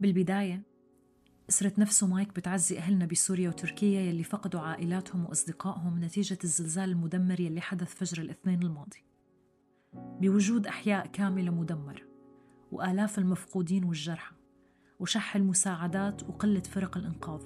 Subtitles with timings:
[0.00, 0.62] بالبداية
[1.48, 7.60] أسرة نفسه مايك بتعزي أهلنا بسوريا وتركيا يلي فقدوا عائلاتهم وأصدقائهم نتيجة الزلزال المدمر يلي
[7.60, 9.04] حدث فجر الاثنين الماضي
[9.92, 12.02] بوجود أحياء كاملة مدمرة
[12.72, 14.34] وآلاف المفقودين والجرحى
[15.00, 17.42] وشح المساعدات وقلة فرق الإنقاذ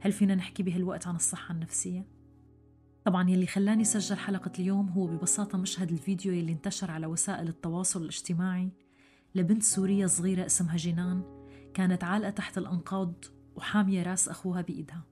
[0.00, 2.06] هل فينا نحكي بهالوقت عن الصحة النفسية؟
[3.04, 8.02] طبعا يلي خلاني سجل حلقة اليوم هو ببساطة مشهد الفيديو يلي انتشر على وسائل التواصل
[8.02, 8.70] الاجتماعي
[9.34, 11.39] لبنت سورية صغيرة اسمها جنان
[11.74, 13.24] كانت عالقة تحت الأنقاض
[13.56, 15.04] وحامية راس أخوها بإيدها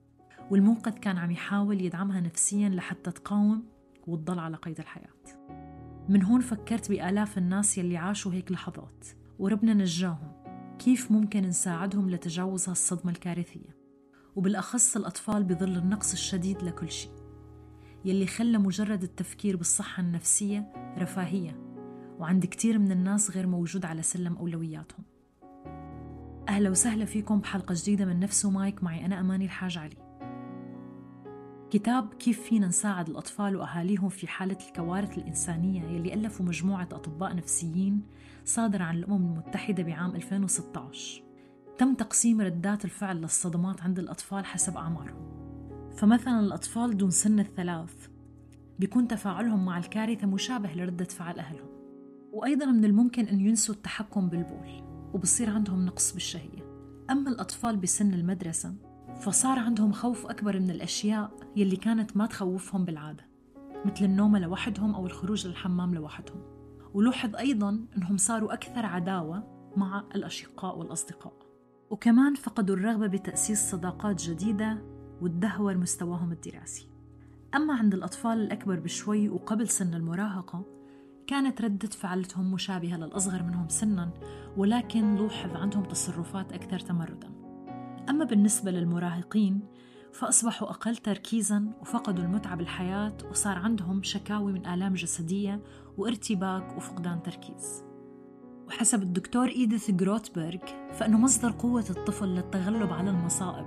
[0.51, 3.63] والمنقذ كان عم يحاول يدعمها نفسيا لحتى تقاوم
[4.07, 5.09] وتضل على قيد الحياة.
[6.09, 9.07] من هون فكرت بآلاف الناس يلي عاشوا هيك لحظات
[9.39, 10.31] وربنا نجاهم
[10.79, 13.79] كيف ممكن نساعدهم لتجاوز هالصدمة الكارثية.
[14.35, 17.11] وبالأخص الأطفال بظل النقص الشديد لكل شيء
[18.05, 21.69] يلي خلى مجرد التفكير بالصحة النفسية رفاهية
[22.19, 25.08] وعند كتير من الناس غير موجود على سلم أولوياتهم.
[26.49, 29.95] أهلا وسهلا فيكم بحلقة جديدة من نفس مايك معي أنا أماني الحاج علي.
[31.69, 38.01] كتاب كيف فينا نساعد الأطفال وأهاليهم في حالة الكوارث الإنسانية يلي ألفوا مجموعة أطباء نفسيين
[38.45, 41.23] صادر عن الأمم المتحدة بعام 2016
[41.77, 45.29] تم تقسيم ردات الفعل للصدمات عند الأطفال حسب أعمارهم.
[45.97, 48.07] فمثلا الأطفال دون سن الثلاث
[48.79, 51.69] بيكون تفاعلهم مع الكارثة مشابه لردة فعل أهلهم.
[52.33, 54.88] وأيضا من الممكن أن ينسوا التحكم بالبول.
[55.13, 56.69] وبصير عندهم نقص بالشهية.
[57.09, 58.75] أما الأطفال بسن المدرسة
[59.21, 63.29] فصار عندهم خوف أكبر من الأشياء يلي كانت ما تخوفهم بالعادة
[63.85, 66.41] مثل النوم لوحدهم أو الخروج للحمام لوحدهم.
[66.93, 69.43] ولوحظ أيضا أنهم صاروا أكثر عداوة
[69.77, 71.33] مع الأشقاء والأصدقاء.
[71.89, 74.77] وكمان فقدوا الرغبة بتأسيس صداقات جديدة
[75.21, 76.87] وتدهور مستواهم الدراسي.
[77.55, 80.78] أما عند الأطفال الأكبر بشوي وقبل سن المراهقة
[81.29, 84.09] كانت ردة فعلتهم مشابهة للأصغر منهم سنا
[84.57, 87.31] ولكن لوحظ عندهم تصرفات أكثر تمردا.
[88.09, 89.61] أما بالنسبة للمراهقين
[90.13, 95.61] فأصبحوا أقل تركيزا وفقدوا المتعة بالحياة وصار عندهم شكاوي من آلام جسدية
[95.97, 97.83] وارتباك وفقدان تركيز.
[98.67, 100.59] وحسب الدكتور إيديث جروتبرغ
[100.93, 103.65] فإنه مصدر قوة الطفل للتغلب على المصائب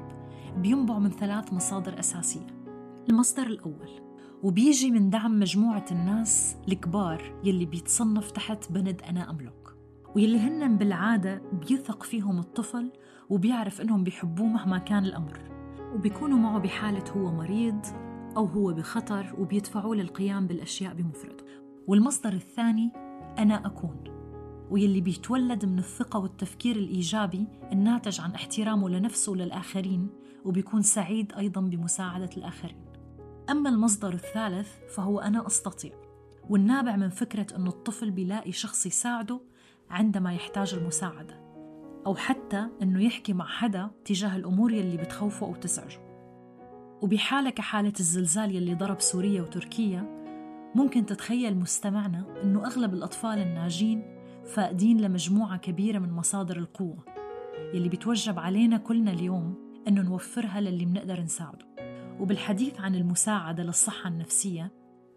[0.57, 2.47] بينبع من ثلاث مصادر أساسية.
[3.11, 4.12] المصدر الأول
[4.43, 9.77] وبيجي من دعم مجموعة الناس الكبار يلي بيتصنف تحت بند أنا أملك.
[10.17, 12.93] ويلي هن بالعادة بيثق فيهم الطفل
[13.31, 15.39] وبيعرف إنهم بيحبوه مهما كان الأمر.
[15.95, 17.87] وبيكونوا معه بحالة هو مريض
[18.37, 21.45] أو هو بخطر وبيدفعوه للقيام بالأشياء بمفرده.
[21.87, 22.93] والمصدر الثاني
[23.39, 24.05] أنا أكون.
[24.71, 30.09] ويلي بيتولد من الثقة والتفكير الإيجابي الناتج عن احترامه لنفسه وللآخرين
[30.45, 32.92] وبيكون سعيد أيضا بمساعدة الآخرين.
[33.51, 35.93] أما المصدر الثالث فهو أنا أستطيع
[36.51, 39.41] والنابع من فكرة أنه الطفل بيلاقي شخص يساعده
[39.91, 41.43] عندما يحتاج المساعدة
[42.07, 46.01] أو حتى أنه يحكي مع حدا تجاه الأمور يلي بتخوفه أو تزعجه.
[47.03, 50.23] وبحالة كحالة الزلزال يلي ضرب سوريا وتركيا
[50.75, 54.03] ممكن تتخيل مستمعنا أنه أغلب الأطفال الناجين
[54.45, 57.05] فاقدين لمجموعة كبيرة من مصادر القوة
[57.75, 59.55] يلي بتوجب علينا كلنا اليوم
[59.89, 61.72] أنه نوفرها للي منقدر نساعده.
[62.21, 64.73] وبالحديث عن المساعدة للصحة النفسية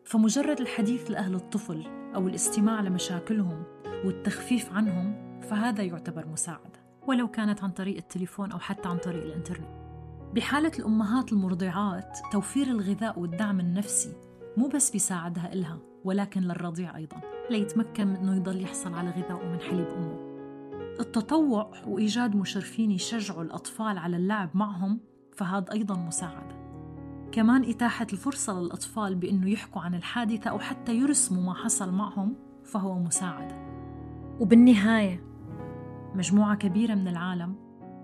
[0.06, 1.84] فمجرد الحديث لأهل الطفل
[2.16, 3.64] أو الاستماع لمشاكلهم
[4.06, 9.86] والتخفيف عنهم فهذا يعتبر مساعدة ولو كانت عن طريق التليفون أو حتى عن طريق الإنترنت.
[10.34, 14.14] بحالة الأمهات المرضعات توفير الغذاء والدعم النفسي
[14.58, 19.88] مو بس بيساعدها إلها ولكن للرضيع أيضا ليتمكن أنه يضل يحصل على غذائه من حليب
[19.88, 20.26] أمه.
[21.00, 25.00] التطوع وإيجاد مشرفين يشجعوا الأطفال على اللعب معهم
[25.34, 26.55] فهذا أيضا مساعدة.
[27.32, 33.00] كمان إتاحة الفرصة للأطفال بأنه يحكوا عن الحادثة أو حتى يرسموا ما حصل معهم فهو
[33.00, 33.66] مساعدة.
[34.40, 35.24] وبالنهاية
[36.16, 37.56] مجموعة كبيرة من العالم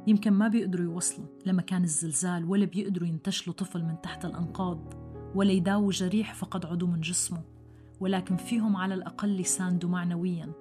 [0.07, 4.93] يمكن ما بيقدروا يوصلوا لمكان الزلزال ولا بيقدروا ينتشلوا طفل من تحت الأنقاض
[5.35, 7.41] ولا يداووا جريح فقد عضو من جسمه
[7.99, 10.53] ولكن فيهم على الأقل يساندوا معنويا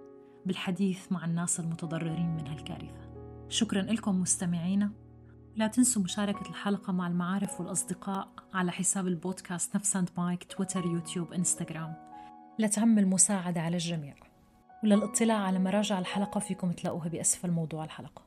[0.46, 3.10] بالحديث مع الناس المتضررين من هالكارثة.
[3.48, 4.90] شكرا لكم مستمعينا.
[5.60, 11.32] لا تنسوا مشاركة الحلقة مع المعارف والأصدقاء على حساب البودكاست نفس أند مايك تويتر يوتيوب
[11.32, 11.94] إنستغرام.
[12.58, 14.14] لتعم المساعدة على الجميع.
[14.84, 18.22] وللإطلاع على مراجع الحلقة فيكم تلاقوها بأسفل موضوع الحلقة.